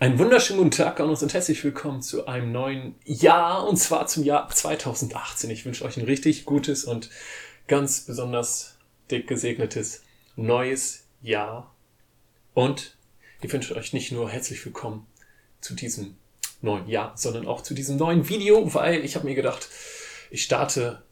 Einen 0.00 0.18
wunderschönen 0.18 0.58
guten 0.58 0.70
Tag 0.72 0.98
an 0.98 1.08
uns 1.08 1.22
und 1.22 1.32
herzlich 1.34 1.62
willkommen 1.62 2.02
zu 2.02 2.26
einem 2.26 2.50
neuen 2.50 2.96
Jahr 3.04 3.64
und 3.64 3.76
zwar 3.76 4.08
zum 4.08 4.24
Jahr 4.24 4.48
2018. 4.48 5.48
Ich 5.50 5.64
wünsche 5.64 5.84
euch 5.84 5.96
ein 5.96 6.04
richtig 6.04 6.44
gutes 6.46 6.84
und 6.84 7.10
ganz 7.68 8.00
besonders 8.00 8.76
dick 9.12 9.28
gesegnetes 9.28 10.02
neues 10.34 11.04
Jahr 11.22 11.72
und 12.54 12.96
ich 13.40 13.52
wünsche 13.52 13.76
euch 13.76 13.92
nicht 13.92 14.10
nur 14.10 14.28
herzlich 14.28 14.64
willkommen 14.64 15.06
zu 15.60 15.74
diesem 15.74 16.16
neuen 16.60 16.88
Jahr, 16.88 17.12
sondern 17.16 17.46
auch 17.46 17.62
zu 17.62 17.72
diesem 17.72 17.96
neuen 17.96 18.28
Video, 18.28 18.74
weil 18.74 19.04
ich 19.04 19.14
habe 19.14 19.26
mir 19.26 19.36
gedacht, 19.36 19.68
ich 20.28 20.42
starte 20.42 21.04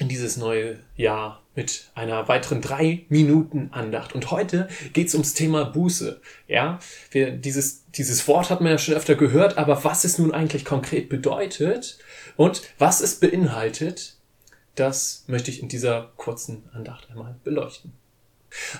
in 0.00 0.08
dieses 0.08 0.36
neue 0.36 0.78
Jahr 0.96 1.42
mit 1.54 1.90
einer 1.94 2.26
weiteren 2.26 2.62
drei 2.62 3.04
Minuten 3.08 3.68
Andacht. 3.72 4.14
Und 4.14 4.30
heute 4.30 4.68
geht's 4.92 5.14
ums 5.14 5.34
Thema 5.34 5.64
Buße. 5.64 6.20
Ja, 6.48 6.78
wir, 7.10 7.32
dieses, 7.32 7.84
dieses 7.90 8.26
Wort 8.26 8.50
hat 8.50 8.60
man 8.60 8.72
ja 8.72 8.78
schon 8.78 8.94
öfter 8.94 9.14
gehört, 9.14 9.58
aber 9.58 9.84
was 9.84 10.04
es 10.04 10.18
nun 10.18 10.32
eigentlich 10.32 10.64
konkret 10.64 11.08
bedeutet 11.08 11.98
und 12.36 12.62
was 12.78 13.00
es 13.00 13.20
beinhaltet, 13.20 14.16
das 14.74 15.24
möchte 15.26 15.50
ich 15.50 15.62
in 15.62 15.68
dieser 15.68 16.12
kurzen 16.16 16.68
Andacht 16.72 17.10
einmal 17.10 17.36
beleuchten. 17.44 17.92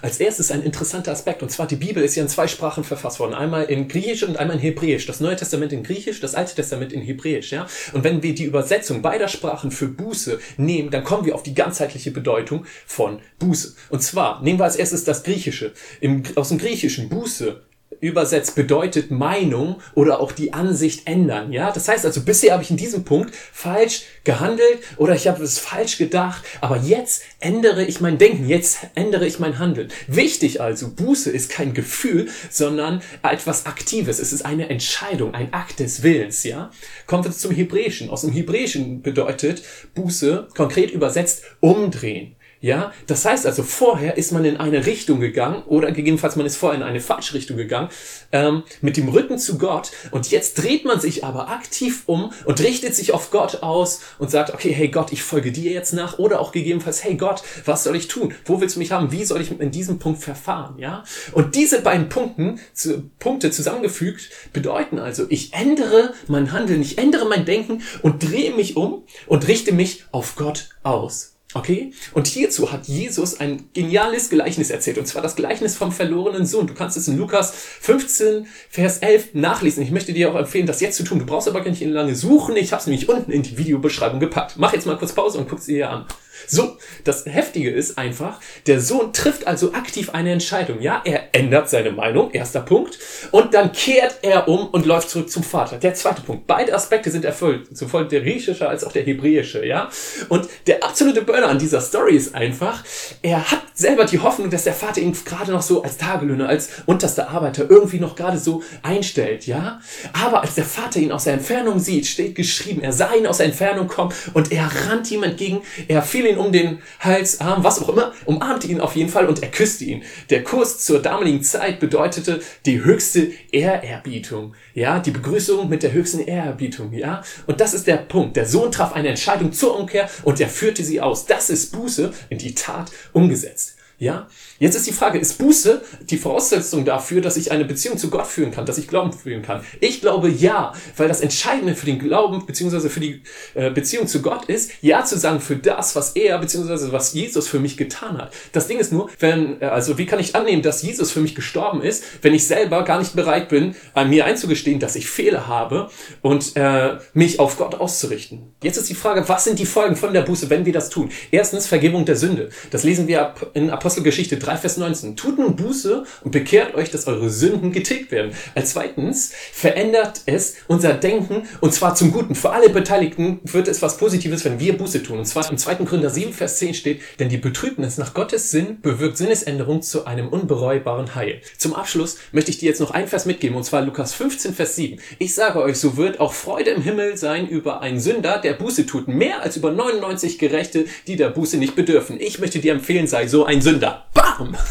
Als 0.03 0.19
erstes 0.19 0.51
ein 0.51 0.63
interessanter 0.63 1.13
Aspekt, 1.13 1.43
und 1.43 1.51
zwar 1.51 1.67
die 1.67 1.77
Bibel 1.77 2.03
ist 2.03 2.17
ja 2.17 2.23
in 2.23 2.29
zwei 2.29 2.47
Sprachen 2.49 2.85
verfasst 2.85 3.21
worden. 3.21 3.35
Einmal 3.35 3.65
in 3.65 3.89
Griechisch 3.89 4.23
und 4.23 4.37
einmal 4.37 4.57
in 4.57 4.63
Hebräisch. 4.63 5.07
Das 5.07 5.21
Neue 5.21 5.37
Testament 5.37 5.73
in 5.73 5.83
Griechisch, 5.83 6.21
das 6.21 6.35
Alte 6.35 6.55
Testament 6.55 6.93
in 6.93 7.03
Hebräisch, 7.03 7.53
ja. 7.53 7.67
Und 7.93 8.05
wenn 8.05 8.23
wir 8.23 8.35
die 8.35 8.45
Übersetzung 8.45 9.03
beider 9.03 9.29
Sprachen 9.29 9.71
für 9.71 9.89
Buße 9.89 10.41
nehmen, 10.57 10.91
dann 10.91 11.05
kommen 11.05 11.25
wir 11.25 11.35
auf 11.35 11.43
die 11.43 11.55
ganzheitliche 11.55 12.11
Bedeutung 12.11 12.67
von 12.87 13.21
Buße. 13.39 13.75
Und 13.89 14.03
zwar 14.03 14.43
nehmen 14.43 14.59
wir 14.59 14.65
als 14.65 14.77
erstes 14.77 15.05
das 15.05 15.23
Griechische. 15.23 15.73
Im, 16.01 16.23
aus 16.35 16.49
dem 16.49 16.59
Griechischen 16.59 17.09
Buße 17.09 17.61
übersetzt 18.01 18.55
bedeutet 18.55 19.11
Meinung 19.11 19.81
oder 19.95 20.21
auch 20.21 20.33
die 20.33 20.53
Ansicht 20.53 21.07
ändern. 21.07 21.53
Ja, 21.53 21.71
das 21.71 21.89
heißt 21.89 22.05
also, 22.07 22.23
bisher 22.23 22.53
habe 22.53 22.63
ich 22.63 22.71
in 22.71 22.77
diesem 22.77 23.05
Punkt 23.05 23.35
falsch 23.35 24.05
gehandelt 24.25 24.79
oder 24.97 25.15
ich 25.15 25.29
habe 25.29 25.43
es 25.43 25.59
falsch 25.59 25.99
gedacht, 25.99 26.43
aber 26.61 26.79
jetzt 26.79 27.23
ändere 27.41 27.85
ich 27.85 28.01
mein 28.01 28.19
Denken, 28.19 28.49
jetzt 28.49 28.79
ändere 28.95 29.27
ich 29.27 29.39
mein 29.39 29.59
Handeln. 29.59 29.89
Wichtig 30.07 30.61
also, 30.61 30.91
Buße 30.91 31.31
ist 31.31 31.51
kein 31.51 31.75
Gefühl, 31.75 32.29
sondern 32.51 33.03
etwas 33.23 33.67
Aktives. 33.67 34.19
Es 34.19 34.33
ist 34.33 34.45
eine 34.45 34.69
Entscheidung, 34.71 35.35
ein 35.35 35.53
Akt 35.53 35.81
des 35.81 36.03
Willens. 36.03 36.43
Ja, 36.45 36.71
kommen 37.07 37.25
wir 37.25 37.33
zum 37.33 37.53
Hebräischen. 37.53 38.11
Aus 38.11 38.23
dem 38.23 38.33
Hebräischen 38.33 39.03
bedeutet 39.03 39.63
Buße 39.95 40.49
konkret 40.55 40.91
übersetzt 40.91 41.45
umdrehen. 41.61 42.37
Ja, 42.63 42.93
das 43.07 43.25
heißt 43.25 43.47
also, 43.47 43.63
vorher 43.63 44.19
ist 44.19 44.33
man 44.33 44.45
in 44.45 44.59
eine 44.59 44.85
Richtung 44.85 45.19
gegangen 45.19 45.63
oder 45.65 45.93
gegebenenfalls 45.93 46.37
man 46.37 46.45
ist 46.45 46.59
vorher 46.59 46.79
in 46.79 46.85
eine 46.85 47.01
falsche 47.01 47.33
Richtung 47.33 47.57
gegangen, 47.57 47.89
ähm, 48.33 48.65
mit 48.83 48.99
dem 48.99 49.09
Rücken 49.09 49.39
zu 49.39 49.57
Gott 49.57 49.93
und 50.11 50.31
jetzt 50.31 50.63
dreht 50.63 50.85
man 50.85 51.01
sich 51.01 51.25
aber 51.25 51.49
aktiv 51.49 52.03
um 52.05 52.33
und 52.45 52.61
richtet 52.61 52.95
sich 52.95 53.15
auf 53.15 53.31
Gott 53.31 53.63
aus 53.63 54.03
und 54.19 54.31
sagt, 54.31 54.53
okay, 54.53 54.73
hey 54.73 54.89
Gott, 54.89 55.11
ich 55.11 55.23
folge 55.23 55.53
dir 55.53 55.73
jetzt 55.73 55.95
nach 55.95 56.19
oder 56.19 56.39
auch 56.39 56.53
gegebenenfalls, 56.53 57.03
hey 57.03 57.15
Gott, 57.15 57.43
was 57.65 57.85
soll 57.85 57.97
ich 57.97 58.09
tun? 58.09 58.35
Wo 58.45 58.61
willst 58.61 58.77
du 58.77 58.81
mich 58.81 58.93
haben? 58.93 59.11
Wie 59.11 59.25
soll 59.25 59.41
ich 59.41 59.59
in 59.59 59.71
diesem 59.71 59.99
Punkt 59.99 60.23
verfahren? 60.23 60.75
Ja, 60.79 61.05
und 61.33 61.55
diese 61.55 61.81
beiden 61.81 62.11
Punkten, 62.11 62.61
zu, 62.75 63.11
Punkte 63.19 63.51
zusammengefügt 63.51 64.29
bedeuten 64.53 64.99
also, 64.99 65.25
ich 65.31 65.55
ändere 65.55 66.13
mein 66.29 66.53
Handeln, 66.53 66.83
ich 66.83 66.99
ändere 66.99 67.25
mein 67.25 67.47
Denken 67.47 67.81
und 68.03 68.23
drehe 68.23 68.55
mich 68.55 68.77
um 68.77 69.05
und 69.27 69.49
richte 69.49 69.73
mich 69.73 70.05
auf 70.13 70.37
Gott 70.37 70.69
aus. 70.83 71.40
Okay? 71.55 71.93
Und 72.13 72.29
hierzu 72.29 72.71
hat 72.71 72.87
Jesus 72.87 73.41
ein 73.41 73.65
geniales 73.73 74.31
Gleichnis 74.31 74.71
erzählt, 74.71 74.99
und 74.99 75.07
zwar 75.07 75.23
das 75.23 75.35
Gleichnis 75.35 75.77
vom 75.77 75.91
verlorenen 75.91 76.47
Sohn. 76.47 76.67
Du 76.67 76.75
kannst 76.75 76.97
es 76.97 77.09
in 77.09 77.19
Lukas 77.19 77.53
15, 77.81 78.47
Vers 78.69 78.99
11 78.99 79.35
nachlesen. 79.35 79.83
Ich 79.83 79.91
möchte 79.91 80.13
dir 80.13 80.31
auch 80.31 80.37
empfehlen, 80.37 80.67
das 80.67 80.81
jetzt 80.81 80.97
zu 80.97 81.03
tun. 81.03 81.19
Du 81.19 81.27
brauchst 81.27 81.49
aber 81.49 81.61
gar 81.61 81.71
nicht 81.71 81.83
lange 81.83 82.15
suchen. 82.15 82.57
Ich 82.57 82.73
habe 82.73 82.81
es 82.81 82.87
nämlich 82.87 83.09
unten 83.09 83.33
in 83.33 83.43
die 83.43 83.59
Videobeschreibung 83.59 84.21
gepackt. 84.21 84.55
Mach 84.59 84.73
jetzt 84.73 84.87
mal 84.87 84.97
kurz 84.97 85.13
Pause 85.13 85.39
und 85.39 85.49
guck 85.49 85.61
sie 85.61 85.75
dir 85.75 85.91
an. 85.91 86.07
So, 86.47 86.77
das 87.05 87.27
Heftige 87.27 87.71
ist 87.71 87.99
einfach, 87.99 88.41
der 88.67 88.81
Sohn 88.81 89.13
trifft 89.13 89.47
also 89.47 89.73
aktiv 89.73 90.11
eine 90.11 90.33
Entscheidung. 90.33 90.81
Ja, 90.81 91.03
er 91.05 91.29
ändert 91.33 91.69
seine 91.69 91.93
Meinung, 91.93 92.31
erster 92.33 92.61
Punkt, 92.61 92.99
und 93.31 93.55
dann 93.55 93.73
kehrt 93.73 94.19
er 94.23 94.49
um 94.49 94.69
und 94.69 94.87
läuft 94.87 95.11
zurück 95.11 95.31
zum 95.31 95.43
Vater. 95.43 95.77
Der 95.79 95.95
zweite 95.95 96.23
Punkt. 96.23 96.47
Beide 96.47 96.75
Aspekte 96.75 97.11
sind 97.11 97.25
erfüllt, 97.25 97.77
sowohl 97.77 98.09
der 98.09 98.21
griechische 98.21 98.69
als 98.69 98.85
auch 98.85 98.93
der 98.93 99.03
hebräische, 99.03 99.65
ja. 99.67 99.89
Und 100.29 100.49
der 100.67 100.83
absolute 100.83 101.23
Burner 101.23 101.49
an 101.49 101.59
dieser 101.59 101.81
Story 101.81 102.17
ist 102.17 102.35
einfach, 102.35 102.85
er 103.23 103.51
hat 103.51 103.63
selber 103.75 104.05
die 104.05 104.19
Hoffnung, 104.19 104.51
dass 104.51 104.65
der 104.65 104.75
Vater 104.75 105.01
ihn 105.01 105.17
gerade 105.25 105.53
noch 105.53 105.63
so 105.63 105.83
als 105.83 105.97
Tagelöhner, 105.97 106.49
als 106.49 106.71
unterster 106.87 107.31
Arbeiter 107.31 107.69
irgendwie 107.69 107.99
noch 107.99 108.17
gerade 108.17 108.39
so 108.39 108.63
einstellt, 108.83 109.47
ja. 109.47 109.81
Aber 110.13 110.43
als 110.43 110.55
der 110.55 110.65
Vater 110.65 111.01
ihn 111.01 111.13
aus 111.13 111.25
der 111.25 111.35
Entfernung 111.35 111.79
sieht, 111.79 112.07
steht 112.07 112.35
geschrieben, 112.35 112.83
er 112.83 112.93
sah 112.93 113.15
ihn 113.15 113.27
aus 113.27 113.39
der 113.39 113.47
Entfernung 113.47 113.89
kommen 113.89 114.13
und 114.35 114.53
er 114.53 114.71
rannt 114.89 115.11
ihm 115.11 115.23
entgegen, 115.23 115.63
er 115.89 116.03
fiel 116.03 116.27
ihn 116.31 116.39
um 116.39 116.53
den 116.53 116.81
Hals, 117.01 117.41
Arm, 117.41 117.65
was 117.65 117.83
auch 117.83 117.89
immer, 117.89 118.13
umarmte 118.25 118.67
ihn 118.67 118.81
auf 118.81 118.97
jeden 118.97 119.11
Fall 119.11 119.27
und 119.27 119.43
er 119.43 119.51
küsste 119.51 119.85
ihn. 119.85 120.03
Der 120.31 120.43
Kuss 120.45 120.79
zur 120.79 121.01
damaligen 121.03 121.43
Zeit 121.43 121.81
bedeutete 121.81 122.41
die 122.67 122.83
höchste 122.83 123.31
Ehrerbietung. 123.53 124.55
Ja, 124.75 124.99
die 124.99 125.11
Begrüßung 125.11 125.69
mit 125.69 125.83
der 125.83 125.93
höchsten 125.93 126.21
Ehrerbietung. 126.21 126.93
Ja, 126.93 127.23
und 127.47 127.61
das 127.61 127.75
ist 127.75 127.87
der 127.87 127.97
Punkt. 127.97 128.37
Der 128.37 128.47
Sohn 128.47 128.73
traf 128.73 128.93
eine 128.93 129.09
Entscheidung 129.09 129.53
zur 129.53 129.79
Umkehr 129.79 130.09
und 130.23 130.41
er 130.41 130.49
führte 130.49 130.85
sie 130.85 131.01
aus. 131.01 131.27
Das 131.27 131.51
ist 131.51 131.73
Buße 131.73 132.13
in 132.29 132.39
die 132.39 132.55
Tat 132.55 132.91
umgesetzt. 133.13 133.77
Ja, 134.01 134.29
jetzt 134.59 134.77
ist 134.77 134.87
die 134.87 134.93
Frage, 134.93 135.19
ist 135.19 135.37
Buße 135.37 135.83
die 136.09 136.17
Voraussetzung 136.17 136.87
dafür, 136.87 137.21
dass 137.21 137.37
ich 137.37 137.53
eine 137.53 137.67
Beziehung 137.67 137.99
zu 137.99 138.09
Gott 138.09 138.27
führen 138.27 138.51
kann, 138.51 138.65
dass 138.65 138.79
ich 138.79 138.89
Glauben 138.89 139.13
führen 139.13 139.43
kann? 139.43 139.63
Ich 139.79 140.01
glaube 140.01 140.31
ja, 140.31 140.73
weil 140.97 141.07
das 141.07 141.21
Entscheidende 141.21 141.75
für 141.75 141.85
den 141.85 141.99
Glauben 141.99 142.47
beziehungsweise 142.47 142.89
für 142.89 143.01
die 143.01 143.23
äh, 143.53 143.69
Beziehung 143.71 144.07
zu 144.07 144.23
Gott 144.23 144.47
ist, 144.47 144.71
ja 144.81 145.05
zu 145.05 145.19
sagen 145.19 145.41
für 145.41 145.57
das, 145.57 145.97
was 145.97 146.13
er 146.13 146.39
beziehungsweise 146.39 146.93
was 146.93 147.13
Jesus 147.13 147.47
für 147.47 147.59
mich 147.59 147.77
getan 147.77 148.17
hat. 148.17 148.33
Das 148.53 148.69
Ding 148.69 148.79
ist 148.79 148.91
nur, 148.91 149.11
wenn, 149.19 149.61
äh, 149.61 149.67
also 149.67 149.99
wie 149.99 150.07
kann 150.07 150.19
ich 150.19 150.35
annehmen, 150.35 150.63
dass 150.63 150.81
Jesus 150.81 151.11
für 151.11 151.21
mich 151.21 151.35
gestorben 151.35 151.83
ist, 151.83 152.03
wenn 152.23 152.33
ich 152.33 152.47
selber 152.47 152.85
gar 152.85 153.01
nicht 153.01 153.15
bereit 153.15 153.51
bin, 153.51 153.75
an 153.93 154.09
mir 154.09 154.25
einzugestehen, 154.25 154.81
dass 154.81 154.97
ich 154.97 155.11
Fehler 155.11 155.47
habe 155.47 155.91
und 156.23 156.57
äh, 156.57 156.97
mich 157.13 157.39
auf 157.39 157.59
Gott 157.59 157.75
auszurichten? 157.75 158.55
Jetzt 158.63 158.79
ist 158.79 158.89
die 158.89 158.95
Frage, 158.95 159.29
was 159.29 159.45
sind 159.45 159.59
die 159.59 159.67
Folgen 159.67 159.95
von 159.95 160.15
der 160.15 160.23
Buße, 160.23 160.49
wenn 160.49 160.65
wir 160.65 160.73
das 160.73 160.89
tun? 160.89 161.11
Erstens 161.31 161.67
Vergebung 161.67 162.07
der 162.07 162.17
Sünde. 162.17 162.49
Das 162.71 162.83
lesen 162.83 163.07
wir 163.07 163.35
in 163.53 163.69
Apostel 163.69 163.90
Apostelgeschichte 163.91 164.37
3, 164.37 164.57
Vers 164.57 164.77
19. 164.77 165.17
Tut 165.17 165.37
nun 165.37 165.57
Buße 165.57 166.05
und 166.23 166.31
bekehrt 166.31 166.77
euch, 166.77 166.93
dass 166.93 167.09
eure 167.09 167.29
Sünden 167.29 167.73
getilgt 167.73 168.13
werden. 168.13 168.31
Als 168.55 168.71
zweitens 168.71 169.33
verändert 169.53 170.21
es 170.27 170.55
unser 170.69 170.95
Denken 170.95 171.49
und 171.61 171.75
zwar 171.75 171.97
zum 171.97 172.13
Guten. 172.13 172.37
Für 172.37 172.51
alle 172.51 172.69
Beteiligten 172.69 173.41
wird 173.43 173.67
es 173.67 173.83
was 173.83 173.97
Positives, 173.97 174.45
wenn 174.45 174.61
wir 174.61 174.79
Buße 174.79 175.03
tun. 175.03 175.19
Und 175.19 175.25
zwar 175.25 175.51
im 175.51 175.59
2. 175.59 175.75
Gründer 175.87 176.09
7, 176.09 176.33
Vers 176.33 176.59
10 176.59 176.75
steht, 176.75 177.01
denn 177.19 177.29
die 177.29 177.37
Betrübnis 177.37 177.99
nach 177.99 178.15
Gottes 178.15 178.53
Sinn 178.53 178.81
bewirkt 178.81 179.17
Sinnesänderung 179.17 179.83
zu 179.83 180.05
einem 180.05 180.29
unbereubaren 180.29 181.17
Heil. 181.17 181.41
Zum 181.59 181.75
Abschluss 181.75 182.19
möchte 182.31 182.53
ich 182.53 182.59
dir 182.59 182.69
jetzt 182.69 182.81
noch 182.81 182.93
ein 182.93 183.09
Vers 183.09 183.27
mitgeben, 183.27 183.57
und 183.57 183.65
zwar 183.65 183.83
Lukas 183.83 184.15
15, 184.15 184.55
Vers 184.55 184.77
7. 184.77 185.01
Ich 185.19 185.35
sage 185.35 185.61
euch, 185.61 185.79
so 185.79 185.97
wird 185.97 186.21
auch 186.21 186.33
Freude 186.33 186.71
im 186.71 186.83
Himmel 186.83 187.17
sein 187.17 187.49
über 187.49 187.81
einen 187.81 187.99
Sünder, 187.99 188.39
der 188.39 188.53
Buße 188.53 188.87
tut, 188.87 189.09
mehr 189.09 189.43
als 189.43 189.57
über 189.57 189.73
99 189.73 190.39
Gerechte, 190.39 190.85
die 191.09 191.17
der 191.17 191.31
Buße 191.31 191.57
nicht 191.57 191.75
bedürfen. 191.75 192.21
Ich 192.21 192.39
möchte 192.39 192.61
dir 192.61 192.71
empfehlen, 192.71 193.09
sei 193.09 193.27
so 193.27 193.45
ein 193.45 193.61
Sünder. 193.61 193.80
Sünder. 193.81 194.05
Bam! 194.15 194.57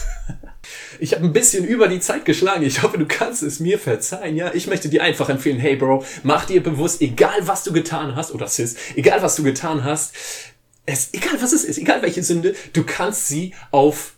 Ich 1.00 1.14
habe 1.14 1.24
ein 1.24 1.32
bisschen 1.32 1.66
über 1.66 1.88
die 1.88 2.02
Zeit 2.02 2.26
geschlagen. 2.26 2.64
Ich 2.64 2.84
hoffe, 2.84 2.98
du 2.98 3.06
kannst 3.06 3.42
es 3.42 3.62
mir 3.62 3.80
verzeihen. 3.80 4.36
Ja, 4.36 4.54
ich 4.54 4.68
möchte 4.68 4.90
dir 4.90 5.02
einfach 5.02 5.30
empfehlen, 5.30 5.58
hey 5.58 5.78
Bro, 5.78 6.04
mach 6.24 6.46
dir 6.46 6.62
bewusst, 6.62 7.02
egal 7.02 7.48
was 7.48 7.64
du 7.64 7.72
getan 7.72 8.18
hast, 8.18 8.34
oder 8.34 8.48
Sis, 8.48 8.76
egal 8.96 9.22
was 9.22 9.38
du 9.38 9.44
getan 9.44 9.86
hast, 9.86 10.14
es, 10.86 11.14
egal 11.14 11.42
was 11.42 11.54
es 11.54 11.64
ist, 11.64 11.78
egal 11.78 12.02
welche 12.02 12.22
Sünde, 12.22 12.54
du 12.74 12.84
kannst 12.84 13.30
sie 13.30 13.56
auf 13.72 14.16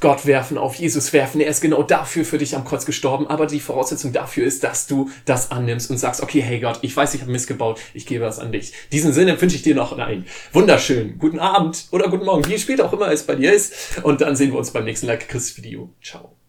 Gott 0.00 0.26
werfen, 0.26 0.58
auf 0.58 0.74
Jesus 0.74 1.12
werfen. 1.12 1.40
Er 1.40 1.48
ist 1.48 1.60
genau 1.60 1.82
dafür 1.82 2.24
für 2.24 2.38
dich 2.38 2.56
am 2.56 2.64
Kreuz 2.64 2.86
gestorben. 2.86 3.26
Aber 3.26 3.46
die 3.46 3.60
Voraussetzung 3.60 4.12
dafür 4.12 4.46
ist, 4.46 4.64
dass 4.64 4.86
du 4.86 5.10
das 5.24 5.50
annimmst 5.50 5.90
und 5.90 5.98
sagst, 5.98 6.22
okay, 6.22 6.40
hey 6.40 6.60
Gott, 6.60 6.78
ich 6.82 6.96
weiß, 6.96 7.14
ich 7.14 7.20
habe 7.20 7.32
missgebaut, 7.32 7.80
ich 7.94 8.06
gebe 8.06 8.24
das 8.24 8.38
an 8.38 8.52
dich. 8.52 8.72
Diesen 8.92 9.12
Sinne 9.12 9.40
wünsche 9.40 9.56
ich 9.56 9.62
dir 9.62 9.74
noch 9.74 9.96
einen 9.98 10.26
wunderschönen 10.52 11.18
guten 11.18 11.38
Abend 11.38 11.86
oder 11.90 12.08
guten 12.08 12.24
Morgen, 12.24 12.46
wie 12.48 12.58
spät 12.58 12.80
auch 12.80 12.92
immer 12.92 13.10
es 13.10 13.24
bei 13.24 13.34
dir 13.34 13.52
ist. 13.52 14.02
Und 14.02 14.20
dann 14.20 14.36
sehen 14.36 14.52
wir 14.52 14.58
uns 14.58 14.70
beim 14.70 14.84
nächsten 14.84 15.06
Like 15.06 15.28
Chris 15.28 15.56
Video. 15.56 15.90
Ciao. 16.02 16.43